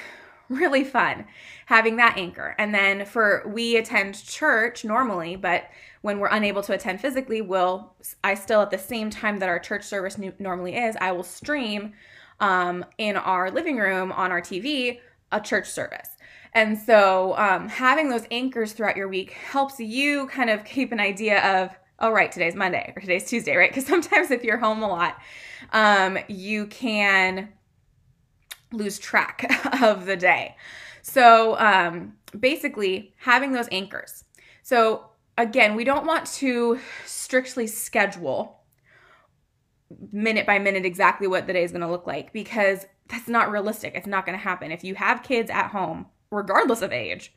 really 0.49 0.83
fun 0.83 1.25
having 1.65 1.95
that 1.97 2.17
anchor. 2.17 2.55
And 2.57 2.73
then 2.73 3.05
for 3.05 3.43
we 3.47 3.77
attend 3.77 4.23
church 4.25 4.83
normally, 4.83 5.35
but 5.35 5.65
when 6.01 6.19
we're 6.19 6.27
unable 6.27 6.61
to 6.63 6.73
attend 6.73 6.99
physically, 6.99 7.41
will 7.41 7.93
I 8.23 8.35
still 8.35 8.61
at 8.61 8.71
the 8.71 8.77
same 8.77 9.09
time 9.09 9.39
that 9.39 9.49
our 9.49 9.59
church 9.59 9.83
service 9.83 10.17
normally 10.39 10.75
is, 10.75 10.95
I 10.99 11.13
will 11.13 11.23
stream 11.23 11.93
um, 12.39 12.85
in 12.97 13.15
our 13.15 13.49
living 13.49 13.77
room 13.77 14.11
on 14.11 14.31
our 14.31 14.41
TV 14.41 14.99
a 15.31 15.39
church 15.39 15.69
service. 15.69 16.09
And 16.53 16.77
so 16.77 17.35
um, 17.37 17.67
having 17.67 18.09
those 18.09 18.25
anchors 18.29 18.73
throughout 18.73 18.97
your 18.97 19.07
week 19.07 19.31
helps 19.31 19.79
you 19.79 20.27
kind 20.27 20.49
of 20.49 20.63
keep 20.65 20.91
an 20.91 20.99
idea 20.99 21.41
of, 21.61 21.71
oh, 22.03 22.11
right, 22.11 22.33
today's 22.33 22.53
Monday 22.53 22.91
or 22.95 22.99
today's 22.99 23.27
Tuesday, 23.27 23.55
right? 23.55 23.71
Because 23.71 23.85
sometimes 23.87 24.29
if 24.29 24.43
you're 24.43 24.57
home 24.57 24.83
a 24.83 24.87
lot, 24.87 25.17
um, 25.71 26.19
you 26.27 26.67
can 26.67 27.49
lose 28.71 28.99
track 28.99 29.45
of 29.81 30.05
the 30.05 30.17
day. 30.17 30.55
So 31.01 31.57
um, 31.57 32.13
basically, 32.37 33.13
having 33.17 33.53
those 33.53 33.69
anchors. 33.71 34.25
So 34.63 35.05
again, 35.37 35.75
we 35.75 35.85
don't 35.85 36.05
want 36.05 36.27
to 36.33 36.79
strictly 37.05 37.67
schedule 37.67 38.59
minute 40.11 40.45
by 40.45 40.59
minute 40.59 40.85
exactly 40.85 41.27
what 41.27 41.47
the 41.47 41.53
day 41.53 41.63
is 41.63 41.71
going 41.71 41.81
to 41.81 41.89
look 41.89 42.07
like 42.07 42.33
because 42.33 42.85
that's 43.07 43.27
not 43.27 43.49
realistic. 43.49 43.93
It's 43.95 44.07
not 44.07 44.25
going 44.25 44.37
to 44.37 44.43
happen. 44.43 44.71
If 44.71 44.83
you 44.83 44.95
have 44.95 45.23
kids 45.23 45.49
at 45.49 45.69
home, 45.69 46.07
regardless 46.31 46.81
of 46.81 46.91
age, 46.91 47.33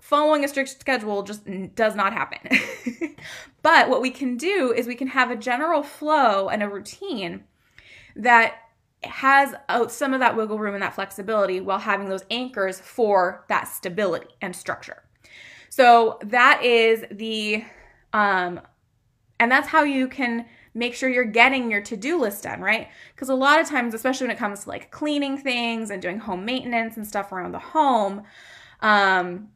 following 0.00 0.44
a 0.44 0.48
strict 0.48 0.70
schedule 0.70 1.22
just 1.22 1.42
does 1.74 1.94
not 1.94 2.12
happen. 2.12 2.58
but 3.62 3.88
what 3.88 4.02
we 4.02 4.10
can 4.10 4.36
do 4.36 4.72
is 4.72 4.86
we 4.86 4.94
can 4.94 5.08
have 5.08 5.30
a 5.30 5.36
general 5.36 5.82
flow 5.82 6.48
and 6.48 6.62
a 6.62 6.68
routine 6.68 7.44
that 8.16 8.54
has 9.04 9.54
uh, 9.68 9.88
some 9.88 10.12
of 10.12 10.20
that 10.20 10.36
wiggle 10.36 10.58
room 10.58 10.74
and 10.74 10.82
that 10.82 10.94
flexibility 10.94 11.60
while 11.60 11.78
having 11.78 12.08
those 12.08 12.24
anchors 12.30 12.80
for 12.80 13.44
that 13.48 13.68
stability 13.68 14.28
and 14.42 14.54
structure. 14.54 15.02
So 15.68 16.18
that 16.24 16.62
is 16.64 17.04
the, 17.10 17.64
um, 18.12 18.60
and 19.38 19.50
that's 19.50 19.68
how 19.68 19.84
you 19.84 20.08
can 20.08 20.46
make 20.74 20.94
sure 20.94 21.08
you're 21.08 21.24
getting 21.24 21.70
your 21.70 21.80
to-do 21.80 22.20
list 22.20 22.44
done, 22.44 22.60
right? 22.60 22.88
Because 23.14 23.28
a 23.28 23.34
lot 23.34 23.60
of 23.60 23.68
times, 23.68 23.94
especially 23.94 24.26
when 24.26 24.36
it 24.36 24.38
comes 24.38 24.64
to 24.64 24.68
like 24.68 24.90
cleaning 24.90 25.38
things 25.38 25.90
and 25.90 26.02
doing 26.02 26.18
home 26.18 26.44
maintenance 26.44 26.96
and 26.96 27.06
stuff 27.06 27.32
around 27.32 27.52
the 27.52 27.58
home, 27.58 28.22
um, 28.80 29.48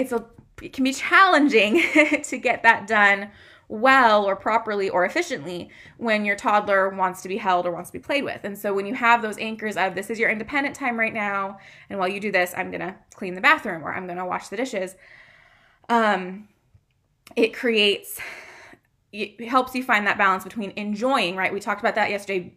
it's 0.00 0.12
a 0.12 0.24
it 0.62 0.72
can 0.72 0.84
be 0.84 0.92
challenging 0.92 1.82
to 2.24 2.38
get 2.38 2.62
that 2.62 2.86
done 2.86 3.30
well 3.68 4.24
or 4.24 4.34
properly 4.34 4.90
or 4.90 5.04
efficiently 5.04 5.70
when 5.96 6.24
your 6.24 6.36
toddler 6.36 6.88
wants 6.88 7.22
to 7.22 7.28
be 7.28 7.36
held 7.36 7.66
or 7.66 7.70
wants 7.70 7.88
to 7.88 7.98
be 7.98 8.02
played 8.02 8.24
with. 8.24 8.40
And 8.42 8.58
so 8.58 8.74
when 8.74 8.84
you 8.84 8.94
have 8.94 9.22
those 9.22 9.38
anchors 9.38 9.76
of 9.76 9.94
this 9.94 10.10
is 10.10 10.18
your 10.18 10.28
independent 10.28 10.74
time 10.74 10.98
right 10.98 11.14
now, 11.14 11.58
and 11.88 11.98
while 11.98 12.08
you 12.08 12.18
do 12.18 12.32
this, 12.32 12.52
I'm 12.56 12.70
gonna 12.70 12.96
clean 13.14 13.34
the 13.34 13.40
bathroom 13.40 13.84
or 13.84 13.94
I'm 13.94 14.06
gonna 14.06 14.26
wash 14.26 14.48
the 14.48 14.56
dishes. 14.56 14.96
Um, 15.88 16.48
it 17.36 17.54
creates 17.54 18.20
it 19.12 19.48
helps 19.48 19.74
you 19.74 19.82
find 19.82 20.06
that 20.06 20.18
balance 20.18 20.44
between 20.44 20.72
enjoying, 20.76 21.34
right? 21.36 21.52
We 21.52 21.60
talked 21.60 21.80
about 21.80 21.96
that 21.96 22.10
yesterday. 22.10 22.54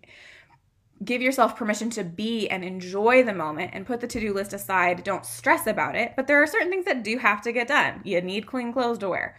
Give 1.04 1.22
yourself 1.22 1.56
permission 1.56 1.90
to 1.92 2.04
be 2.04 2.48
and 2.50 2.64
enjoy 2.64 3.24
the 3.24 3.34
moment 3.34 3.72
and 3.74 3.86
put 3.86 4.00
the 4.00 4.08
to 4.08 4.20
do 4.20 4.34
list 4.34 4.54
aside. 4.54 5.04
Don't 5.04 5.26
stress 5.26 5.68
about 5.68 5.96
it. 5.96 6.14
But 6.16 6.28
there 6.28 6.42
are 6.42 6.48
certain 6.48 6.70
things 6.70 6.86
that 6.86 7.04
do 7.04 7.18
have 7.18 7.42
to 7.42 7.52
get 7.52 7.68
done. 7.68 8.02
You 8.04 8.22
need 8.22 8.48
clean 8.48 8.72
clothes 8.72 9.00
to 9.00 9.10
wear. 9.10 9.36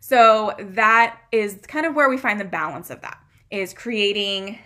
So 0.00 0.54
that 0.58 1.18
is 1.32 1.58
kind 1.66 1.86
of 1.86 1.94
where 1.94 2.08
we 2.08 2.16
find 2.16 2.38
the 2.38 2.44
balance 2.44 2.90
of 2.90 3.00
that 3.00 3.18
is 3.50 3.72
creating 3.72 4.58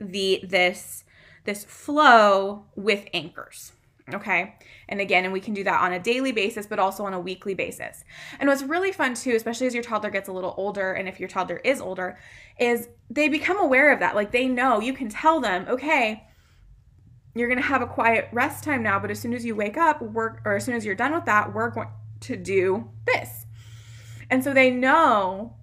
the 0.00 0.40
this 0.42 1.04
this 1.44 1.64
flow 1.64 2.64
with 2.74 3.06
anchors. 3.12 3.72
Okay. 4.14 4.54
And 4.88 5.00
again, 5.00 5.24
and 5.24 5.32
we 5.32 5.40
can 5.40 5.54
do 5.54 5.64
that 5.64 5.80
on 5.80 5.92
a 5.92 5.98
daily 5.98 6.32
basis, 6.32 6.66
but 6.66 6.78
also 6.78 7.04
on 7.04 7.14
a 7.14 7.20
weekly 7.20 7.54
basis. 7.54 8.04
And 8.38 8.48
what's 8.48 8.62
really 8.62 8.92
fun 8.92 9.14
too, 9.14 9.34
especially 9.34 9.66
as 9.66 9.74
your 9.74 9.82
toddler 9.82 10.10
gets 10.10 10.28
a 10.28 10.32
little 10.32 10.54
older, 10.56 10.92
and 10.92 11.08
if 11.08 11.20
your 11.20 11.28
toddler 11.28 11.58
is 11.58 11.80
older, 11.80 12.18
is 12.58 12.88
they 13.08 13.28
become 13.28 13.58
aware 13.58 13.92
of 13.92 14.00
that. 14.00 14.14
Like 14.14 14.32
they 14.32 14.48
know 14.48 14.80
you 14.80 14.92
can 14.92 15.08
tell 15.08 15.40
them, 15.40 15.66
okay, 15.68 16.26
you're 17.34 17.48
going 17.48 17.60
to 17.60 17.66
have 17.66 17.82
a 17.82 17.86
quiet 17.86 18.28
rest 18.32 18.64
time 18.64 18.82
now, 18.82 18.98
but 18.98 19.10
as 19.10 19.20
soon 19.20 19.32
as 19.32 19.44
you 19.44 19.54
wake 19.54 19.76
up, 19.76 20.02
work, 20.02 20.40
or 20.44 20.56
as 20.56 20.64
soon 20.64 20.74
as 20.74 20.84
you're 20.84 20.94
done 20.94 21.12
with 21.12 21.26
that, 21.26 21.54
we're 21.54 21.70
going 21.70 21.88
to 22.20 22.36
do 22.36 22.90
this. 23.06 23.46
And 24.28 24.42
so 24.42 24.52
they 24.52 24.70
know 24.70 25.56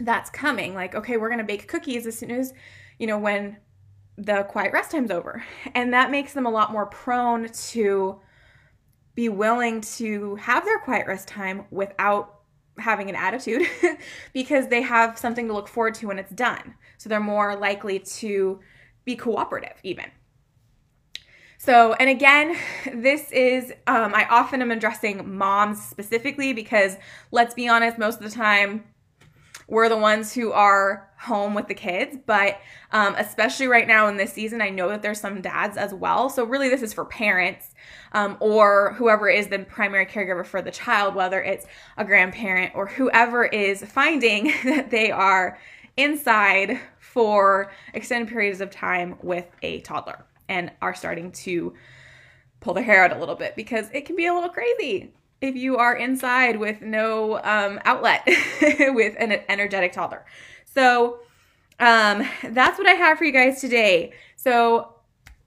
that's 0.00 0.30
coming. 0.30 0.74
Like, 0.74 0.94
okay, 0.94 1.16
we're 1.16 1.28
going 1.28 1.38
to 1.38 1.44
bake 1.44 1.68
cookies 1.68 2.06
as 2.06 2.18
soon 2.18 2.30
as, 2.30 2.52
you 2.98 3.06
know, 3.06 3.18
when 3.18 3.58
the 4.18 4.42
quiet 4.44 4.72
rest 4.72 4.90
time's 4.90 5.10
over. 5.10 5.42
And 5.74 5.94
that 5.94 6.10
makes 6.10 6.32
them 6.32 6.44
a 6.44 6.50
lot 6.50 6.72
more 6.72 6.86
prone 6.86 7.48
to 7.48 8.20
be 9.14 9.28
willing 9.28 9.80
to 9.80 10.34
have 10.36 10.64
their 10.64 10.78
quiet 10.80 11.06
rest 11.06 11.28
time 11.28 11.64
without 11.70 12.40
having 12.78 13.08
an 13.08 13.16
attitude 13.16 13.66
because 14.32 14.68
they 14.68 14.82
have 14.82 15.18
something 15.18 15.46
to 15.46 15.52
look 15.52 15.68
forward 15.68 15.94
to 15.94 16.08
when 16.08 16.18
it's 16.18 16.32
done. 16.32 16.74
So 16.98 17.08
they're 17.08 17.20
more 17.20 17.56
likely 17.56 18.00
to 18.00 18.60
be 19.04 19.16
cooperative, 19.16 19.76
even. 19.82 20.06
So, 21.58 21.94
and 21.94 22.08
again, 22.08 22.56
this 22.92 23.32
is, 23.32 23.72
um, 23.86 24.14
I 24.14 24.26
often 24.30 24.62
am 24.62 24.70
addressing 24.70 25.36
moms 25.36 25.82
specifically 25.82 26.52
because 26.52 26.96
let's 27.30 27.54
be 27.54 27.68
honest, 27.68 27.98
most 27.98 28.20
of 28.20 28.30
the 28.30 28.36
time 28.36 28.84
we're 29.68 29.90
the 29.90 29.98
ones 29.98 30.32
who 30.32 30.50
are 30.50 31.10
home 31.18 31.54
with 31.54 31.68
the 31.68 31.74
kids. 31.74 32.16
But 32.26 32.60
um, 32.90 33.14
especially 33.16 33.68
right 33.68 33.86
now 33.86 34.08
in 34.08 34.16
this 34.16 34.32
season, 34.32 34.60
I 34.60 34.70
know 34.70 34.88
that 34.88 35.02
there's 35.02 35.20
some 35.20 35.40
dads 35.40 35.76
as 35.76 35.94
well. 35.94 36.30
So, 36.30 36.44
really, 36.44 36.68
this 36.68 36.82
is 36.82 36.92
for 36.92 37.04
parents 37.04 37.74
um, 38.12 38.36
or 38.40 38.94
whoever 38.94 39.28
is 39.28 39.48
the 39.48 39.60
primary 39.60 40.06
caregiver 40.06 40.44
for 40.44 40.62
the 40.62 40.70
child, 40.70 41.14
whether 41.14 41.42
it's 41.42 41.66
a 41.96 42.04
grandparent 42.04 42.72
or 42.74 42.86
whoever 42.86 43.44
is 43.44 43.84
finding 43.84 44.52
that 44.64 44.90
they 44.90 45.10
are 45.10 45.58
inside 45.96 46.80
for 46.98 47.70
extended 47.92 48.28
periods 48.28 48.60
of 48.60 48.70
time 48.70 49.16
with 49.22 49.46
a 49.62 49.80
toddler 49.80 50.24
and 50.48 50.70
are 50.80 50.94
starting 50.94 51.30
to 51.32 51.74
pull 52.60 52.74
their 52.74 52.84
hair 52.84 53.04
out 53.04 53.14
a 53.14 53.18
little 53.18 53.34
bit 53.34 53.54
because 53.54 53.88
it 53.92 54.04
can 54.06 54.16
be 54.16 54.26
a 54.26 54.32
little 54.32 54.48
crazy 54.48 55.12
if 55.40 55.54
you 55.54 55.76
are 55.76 55.94
inside 55.96 56.58
with 56.58 56.82
no 56.82 57.38
um, 57.42 57.80
outlet 57.84 58.22
with 58.60 59.14
an 59.18 59.40
energetic 59.48 59.92
toddler. 59.92 60.24
So 60.64 61.20
um, 61.78 62.26
that's 62.42 62.78
what 62.78 62.88
I 62.88 62.92
have 62.92 63.18
for 63.18 63.24
you 63.24 63.32
guys 63.32 63.60
today. 63.60 64.12
So 64.36 64.94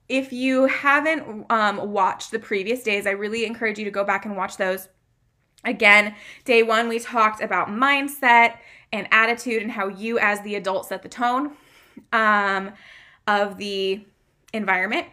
if 0.08 0.34
you 0.34 0.66
haven't 0.66 1.46
um, 1.50 1.92
watched 1.92 2.32
the 2.32 2.40
previous 2.40 2.84
days, 2.84 3.06
I 3.06 3.12
really 3.12 3.46
encourage 3.46 3.80
you 3.80 3.86
to 3.86 3.92
go 3.92 4.04
back 4.04 4.26
and 4.26 4.36
watch 4.36 4.58
those. 4.58 4.90
Again, 5.64 6.16
day 6.44 6.64
one, 6.64 6.90
we 6.90 7.00
talked 7.00 7.42
about 7.42 7.68
mindset 7.68 8.58
and 8.92 9.08
attitude 9.12 9.62
and 9.62 9.72
how 9.72 9.88
you, 9.88 10.20
as 10.20 10.42
the 10.42 10.56
adult, 10.56 10.88
set 10.88 11.04
the 11.04 11.10
tone 11.10 11.52
um, 12.12 12.72
of 13.28 13.58
the 13.58 14.04
environment. 14.54 15.08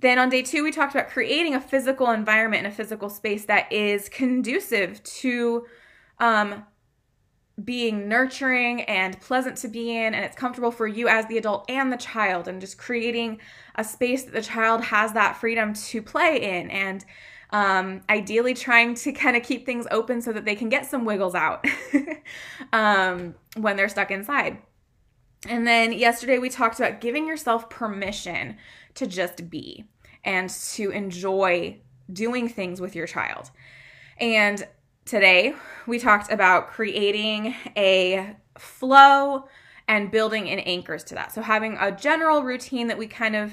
Then 0.00 0.18
on 0.18 0.28
day 0.30 0.42
two, 0.42 0.62
we 0.64 0.72
talked 0.72 0.94
about 0.94 1.08
creating 1.08 1.54
a 1.54 1.60
physical 1.60 2.10
environment 2.10 2.64
and 2.64 2.72
a 2.72 2.76
physical 2.76 3.10
space 3.10 3.44
that 3.46 3.70
is 3.72 4.08
conducive 4.08 5.02
to 5.04 5.66
um, 6.18 6.64
being 7.62 8.08
nurturing 8.08 8.82
and 8.82 9.20
pleasant 9.20 9.56
to 9.58 9.68
be 9.68 9.94
in, 9.96 10.14
and 10.14 10.24
it's 10.24 10.36
comfortable 10.36 10.70
for 10.70 10.86
you 10.86 11.08
as 11.08 11.26
the 11.26 11.36
adult 11.38 11.64
and 11.68 11.92
the 11.92 11.96
child, 11.98 12.48
and 12.48 12.60
just 12.60 12.78
creating 12.78 13.38
a 13.74 13.84
space 13.84 14.24
that 14.24 14.32
the 14.32 14.42
child 14.42 14.82
has 14.84 15.12
that 15.12 15.36
freedom 15.36 15.74
to 15.74 16.02
play 16.02 16.40
in 16.60 16.70
and 16.70 17.04
Um, 17.52 18.02
ideally, 18.08 18.54
trying 18.54 18.94
to 18.94 19.12
kind 19.12 19.36
of 19.36 19.42
keep 19.42 19.66
things 19.66 19.86
open 19.90 20.22
so 20.22 20.32
that 20.32 20.44
they 20.44 20.54
can 20.54 20.68
get 20.68 20.86
some 20.86 21.04
wiggles 21.04 21.34
out 21.34 21.64
um, 22.72 23.34
when 23.56 23.76
they're 23.76 23.88
stuck 23.88 24.12
inside. 24.12 24.58
And 25.48 25.66
then 25.66 25.92
yesterday 25.92 26.38
we 26.38 26.50
talked 26.50 26.78
about 26.78 27.00
giving 27.00 27.26
yourself 27.26 27.70
permission 27.70 28.56
to 28.94 29.06
just 29.06 29.48
be 29.48 29.84
and 30.24 30.50
to 30.50 30.90
enjoy 30.90 31.78
doing 32.12 32.48
things 32.48 32.80
with 32.80 32.94
your 32.94 33.06
child. 33.06 33.50
And 34.18 34.66
today 35.04 35.54
we 35.86 35.98
talked 35.98 36.30
about 36.30 36.68
creating 36.68 37.54
a 37.76 38.36
flow 38.58 39.46
and 39.88 40.10
building 40.10 40.46
in 40.46 40.58
anchors 40.60 41.02
to 41.04 41.14
that. 41.14 41.32
So 41.32 41.40
having 41.40 41.76
a 41.80 41.90
general 41.90 42.42
routine 42.42 42.88
that 42.88 42.98
we 42.98 43.06
kind 43.06 43.34
of 43.34 43.52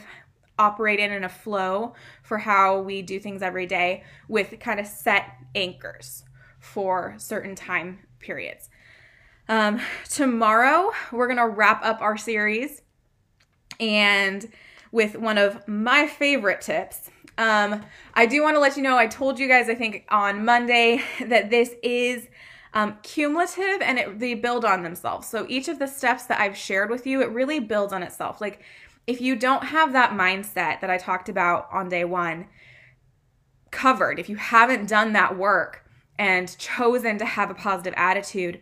operate 0.60 1.00
in 1.00 1.12
in 1.12 1.24
a 1.24 1.30
flow 1.30 1.94
for 2.24 2.40
how 2.40 2.80
we 2.80 3.02
do 3.02 3.20
things 3.20 3.42
every 3.42 3.66
day 3.66 4.04
with 4.28 4.60
kind 4.60 4.80
of 4.80 4.88
set 4.88 5.36
anchors 5.56 6.24
for 6.60 7.16
certain 7.18 7.56
time 7.56 8.00
periods. 8.20 8.70
Um, 9.50 9.80
tomorrow, 10.10 10.92
we're 11.12 11.28
going 11.28 11.38
to 11.38 11.48
wrap 11.48 11.84
up 11.84 12.02
our 12.02 12.18
series 12.18 12.82
and 13.80 14.50
with 14.92 15.16
one 15.16 15.38
of 15.38 15.66
my 15.68 16.08
favorite 16.08 16.62
tips. 16.62 17.10
Um, 17.38 17.86
I 18.14 18.26
do 18.26 18.44
want 18.44 18.56
to 18.56 18.60
let 18.60 18.76
you 18.76 18.84
know, 18.84 18.98
I 18.98 19.08
told 19.08 19.40
you 19.40 19.48
guys, 19.48 19.70
I 19.70 19.76
think 19.76 20.06
on 20.10 20.44
Monday, 20.44 21.02
that 21.26 21.50
this 21.50 21.76
is 21.82 22.28
um, 22.74 22.98
cumulative 23.04 23.82
and 23.82 24.00
it, 24.00 24.20
they 24.20 24.34
build 24.34 24.66
on 24.66 24.84
themselves. 24.84 25.28
So 25.28 25.46
each 25.48 25.70
of 25.70 25.80
the 25.80 25.88
steps 25.88 26.26
that 26.26 26.42
I've 26.42 26.58
shared 26.58 26.90
with 26.90 27.08
you, 27.08 27.22
it 27.22 27.30
really 27.32 27.60
builds 27.60 27.94
on 27.94 28.04
itself. 28.04 28.42
Like 28.42 28.62
if 29.06 29.22
you 29.22 29.38
don't 29.38 29.64
have 29.64 29.94
that 29.94 30.12
mindset 30.12 30.82
that 30.82 30.90
I 30.90 30.98
talked 30.98 31.30
about 31.30 31.70
on 31.72 31.88
day 31.88 32.04
one 32.04 32.48
covered, 33.72 34.20
if 34.20 34.28
you 34.28 34.36
haven't 34.36 34.90
done 34.90 35.14
that 35.14 35.38
work 35.38 35.86
and 36.20 36.58
chosen 36.58 37.18
to 37.20 37.26
have 37.26 37.50
a 37.50 37.56
positive 37.56 37.94
attitude, 37.96 38.62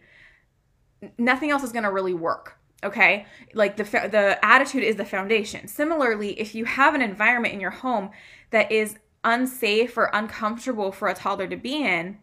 nothing 1.18 1.52
else 1.52 1.64
is 1.64 1.72
going 1.72 1.84
to 1.84 1.92
really 1.92 2.14
work 2.14 2.58
okay 2.84 3.26
like 3.54 3.78
the 3.78 3.84
the 3.84 4.38
attitude 4.44 4.84
is 4.84 4.96
the 4.96 5.06
foundation 5.06 5.68
similarly 5.68 6.40
if 6.40 6.54
you 6.54 6.66
have 6.66 6.94
an 6.94 7.02
environment 7.02 7.54
in 7.54 7.60
your 7.60 7.72
home 7.72 8.10
that 8.52 8.72
is 8.72 8.98
unsafe 9.24 9.98
or 9.98 10.10
uncomfortable 10.14 10.92
for 10.92 11.08
a 11.08 11.14
toddler 11.14 11.48
to 11.48 11.56
be 11.56 11.84
in 11.84 12.18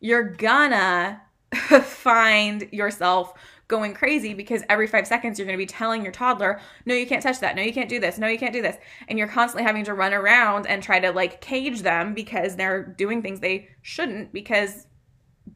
you're 0.00 0.24
gonna 0.24 1.22
find 1.82 2.68
yourself 2.72 3.34
going 3.68 3.94
crazy 3.94 4.34
because 4.34 4.62
every 4.68 4.86
five 4.86 5.06
seconds 5.06 5.38
you're 5.38 5.46
going 5.46 5.58
to 5.58 5.62
be 5.62 5.66
telling 5.66 6.02
your 6.02 6.12
toddler, 6.12 6.60
no, 6.84 6.94
you 6.94 7.06
can't 7.06 7.22
touch 7.22 7.40
that. 7.40 7.56
No, 7.56 7.62
you 7.62 7.72
can't 7.72 7.88
do 7.88 7.98
this. 7.98 8.18
No, 8.18 8.26
you 8.26 8.38
can't 8.38 8.52
do 8.52 8.62
this. 8.62 8.76
And 9.08 9.18
you're 9.18 9.28
constantly 9.28 9.64
having 9.64 9.84
to 9.84 9.94
run 9.94 10.12
around 10.12 10.66
and 10.66 10.82
try 10.82 11.00
to 11.00 11.12
like 11.12 11.40
cage 11.40 11.82
them 11.82 12.14
because 12.14 12.56
they're 12.56 12.82
doing 12.82 13.22
things 13.22 13.40
they 13.40 13.68
shouldn't 13.82 14.32
because 14.32 14.86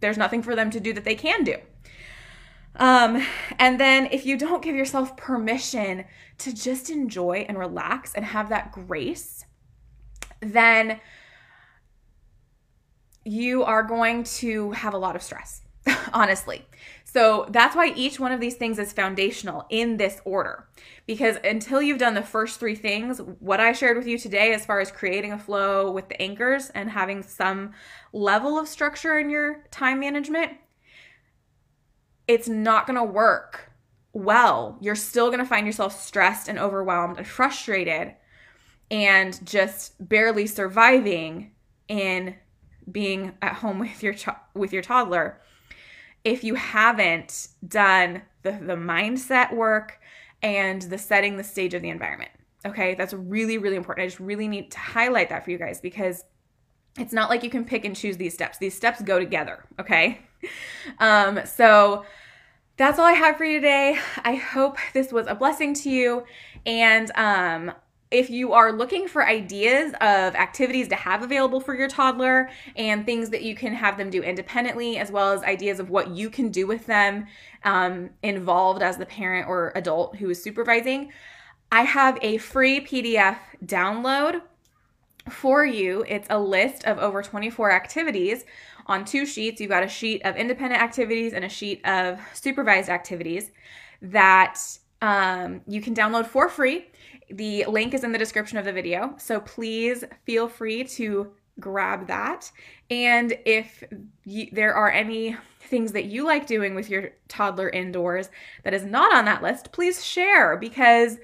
there's 0.00 0.18
nothing 0.18 0.42
for 0.42 0.54
them 0.54 0.70
to 0.70 0.80
do 0.80 0.92
that 0.92 1.04
they 1.04 1.14
can 1.14 1.44
do. 1.44 1.56
Um, 2.76 3.26
and 3.58 3.80
then 3.80 4.08
if 4.12 4.24
you 4.24 4.36
don't 4.36 4.62
give 4.62 4.76
yourself 4.76 5.16
permission 5.16 6.04
to 6.38 6.54
just 6.54 6.90
enjoy 6.90 7.44
and 7.48 7.58
relax 7.58 8.14
and 8.14 8.24
have 8.24 8.48
that 8.50 8.72
grace, 8.72 9.44
then 10.40 11.00
you 13.24 13.64
are 13.64 13.82
going 13.82 14.24
to 14.24 14.70
have 14.72 14.94
a 14.94 14.98
lot 14.98 15.16
of 15.16 15.22
stress, 15.22 15.62
honestly. 16.12 16.64
So 17.04 17.46
that's 17.50 17.74
why 17.74 17.92
each 17.96 18.20
one 18.20 18.32
of 18.32 18.40
these 18.40 18.56
things 18.56 18.78
is 18.78 18.92
foundational 18.92 19.66
in 19.70 19.96
this 19.96 20.20
order. 20.24 20.68
Because 21.06 21.36
until 21.42 21.80
you've 21.82 21.98
done 21.98 22.14
the 22.14 22.22
first 22.22 22.60
three 22.60 22.74
things, 22.74 23.18
what 23.40 23.60
I 23.60 23.72
shared 23.72 23.96
with 23.96 24.06
you 24.06 24.18
today, 24.18 24.52
as 24.52 24.64
far 24.64 24.80
as 24.80 24.92
creating 24.92 25.32
a 25.32 25.38
flow 25.38 25.90
with 25.90 26.08
the 26.08 26.20
anchors 26.20 26.70
and 26.70 26.90
having 26.90 27.22
some 27.22 27.72
level 28.12 28.58
of 28.58 28.68
structure 28.68 29.18
in 29.18 29.30
your 29.30 29.64
time 29.70 30.00
management, 30.00 30.52
it's 32.28 32.48
not 32.48 32.86
going 32.86 32.98
to 32.98 33.04
work 33.04 33.72
well. 34.12 34.78
You're 34.80 34.94
still 34.94 35.28
going 35.28 35.40
to 35.40 35.46
find 35.46 35.66
yourself 35.66 36.00
stressed 36.00 36.48
and 36.48 36.58
overwhelmed 36.58 37.16
and 37.18 37.26
frustrated 37.26 38.14
and 38.90 39.44
just 39.46 39.94
barely 40.08 40.46
surviving 40.46 41.52
in 41.88 42.36
being 42.90 43.34
at 43.42 43.54
home 43.54 43.78
with 43.80 44.02
your 44.02 44.14
ch- 44.14 44.28
with 44.54 44.72
your 44.72 44.82
toddler 44.82 45.40
if 46.24 46.44
you 46.44 46.54
haven't 46.56 47.48
done 47.66 48.22
the, 48.42 48.52
the 48.52 48.76
mindset 48.76 49.54
work 49.54 50.00
and 50.42 50.82
the 50.82 50.98
setting 50.98 51.36
the 51.36 51.44
stage 51.44 51.74
of 51.74 51.82
the 51.82 51.88
environment. 51.88 52.30
Okay, 52.66 52.94
that's 52.94 53.14
really, 53.14 53.56
really 53.56 53.76
important. 53.76 54.04
I 54.04 54.08
just 54.08 54.20
really 54.20 54.48
need 54.48 54.70
to 54.72 54.78
highlight 54.78 55.30
that 55.30 55.44
for 55.44 55.50
you 55.50 55.58
guys 55.58 55.80
because 55.80 56.24
it's 56.98 57.12
not 57.12 57.30
like 57.30 57.42
you 57.42 57.50
can 57.50 57.64
pick 57.64 57.84
and 57.84 57.94
choose 57.94 58.16
these 58.16 58.34
steps. 58.34 58.58
These 58.58 58.74
steps 58.74 59.00
go 59.02 59.18
together, 59.18 59.64
okay? 59.78 60.20
Um, 60.98 61.40
so 61.44 62.04
that's 62.76 62.98
all 62.98 63.04
I 63.04 63.12
have 63.12 63.36
for 63.36 63.44
you 63.44 63.58
today. 63.58 63.98
I 64.24 64.36
hope 64.36 64.78
this 64.94 65.12
was 65.12 65.26
a 65.26 65.34
blessing 65.34 65.74
to 65.74 65.90
you. 65.90 66.24
And 66.64 67.10
um, 67.16 67.72
if 68.10 68.30
you 68.30 68.52
are 68.52 68.72
looking 68.72 69.08
for 69.08 69.26
ideas 69.26 69.92
of 70.00 70.34
activities 70.34 70.88
to 70.88 70.94
have 70.94 71.22
available 71.22 71.60
for 71.60 71.74
your 71.74 71.88
toddler 71.88 72.48
and 72.76 73.04
things 73.04 73.30
that 73.30 73.42
you 73.42 73.54
can 73.54 73.74
have 73.74 73.98
them 73.98 74.10
do 74.10 74.22
independently, 74.22 74.96
as 74.96 75.10
well 75.10 75.32
as 75.32 75.42
ideas 75.42 75.80
of 75.80 75.90
what 75.90 76.10
you 76.10 76.30
can 76.30 76.50
do 76.50 76.66
with 76.66 76.86
them 76.86 77.26
um, 77.64 78.10
involved 78.22 78.82
as 78.82 78.96
the 78.96 79.06
parent 79.06 79.48
or 79.48 79.72
adult 79.74 80.16
who 80.16 80.30
is 80.30 80.42
supervising, 80.42 81.12
I 81.70 81.82
have 81.82 82.18
a 82.22 82.38
free 82.38 82.80
PDF 82.80 83.38
download 83.64 84.40
for 85.28 85.64
you. 85.64 86.04
It's 86.08 86.26
a 86.30 86.38
list 86.38 86.84
of 86.84 86.98
over 86.98 87.22
24 87.22 87.70
activities 87.70 88.44
on 88.86 89.04
two 89.04 89.26
sheets. 89.26 89.60
You've 89.60 89.70
got 89.70 89.82
a 89.82 89.88
sheet 89.88 90.22
of 90.24 90.36
independent 90.36 90.82
activities 90.82 91.32
and 91.32 91.44
a 91.44 91.48
sheet 91.48 91.84
of 91.86 92.20
supervised 92.34 92.88
activities 92.88 93.50
that 94.02 94.58
um, 95.02 95.60
you 95.66 95.80
can 95.80 95.94
download 95.94 96.26
for 96.26 96.48
free. 96.48 96.86
The 97.30 97.64
link 97.66 97.94
is 97.94 98.04
in 98.04 98.12
the 98.12 98.18
description 98.18 98.58
of 98.58 98.64
the 98.64 98.72
video. 98.72 99.14
So 99.18 99.40
please 99.40 100.04
feel 100.24 100.48
free 100.48 100.84
to 100.84 101.32
grab 101.60 102.06
that. 102.06 102.50
And 102.90 103.36
if 103.44 103.84
you, 104.24 104.48
there 104.52 104.74
are 104.74 104.90
any 104.90 105.36
things 105.60 105.92
that 105.92 106.06
you 106.06 106.24
like 106.24 106.46
doing 106.46 106.74
with 106.74 106.88
your 106.88 107.10
toddler 107.28 107.68
indoors 107.68 108.30
that 108.64 108.74
is 108.74 108.84
not 108.84 109.12
on 109.12 109.24
that 109.26 109.42
list, 109.42 109.72
please 109.72 110.04
share 110.04 110.56
because 110.56 111.18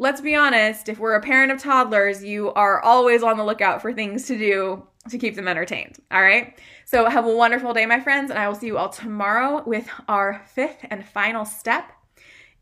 let's 0.00 0.22
be 0.22 0.34
honest, 0.34 0.88
if 0.88 0.98
we're 0.98 1.12
a 1.12 1.20
parent 1.20 1.52
of 1.52 1.60
toddlers, 1.60 2.24
you 2.24 2.50
are 2.54 2.80
always 2.80 3.22
on 3.22 3.36
the 3.36 3.44
lookout 3.44 3.82
for 3.82 3.92
things 3.92 4.26
to 4.26 4.38
do 4.38 4.82
to 5.10 5.18
keep 5.18 5.34
them 5.36 5.46
entertained. 5.46 5.98
All 6.10 6.22
right. 6.22 6.58
So 6.86 7.04
have 7.08 7.26
a 7.26 7.36
wonderful 7.36 7.74
day, 7.74 7.84
my 7.84 8.00
friends, 8.00 8.30
and 8.30 8.38
I 8.38 8.48
will 8.48 8.54
see 8.54 8.68
you 8.68 8.78
all 8.78 8.88
tomorrow 8.88 9.62
with 9.66 9.88
our 10.08 10.42
fifth 10.46 10.86
and 10.90 11.04
final 11.04 11.44
step 11.44 11.92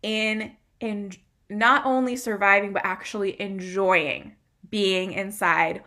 in 0.02 0.56
in 0.80 1.12
not 1.48 1.86
only 1.86 2.16
surviving 2.16 2.72
but 2.72 2.84
actually 2.84 3.40
enjoying 3.40 4.34
being 4.68 5.12
inside 5.12 5.82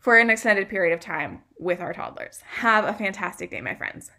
for 0.00 0.18
an 0.18 0.30
extended 0.30 0.68
period 0.68 0.92
of 0.92 1.00
time 1.00 1.42
with 1.58 1.80
our 1.80 1.92
toddlers. 1.92 2.40
Have 2.40 2.84
a 2.84 2.92
fantastic 2.92 3.50
day, 3.50 3.60
my 3.60 3.74
friends. 3.74 4.10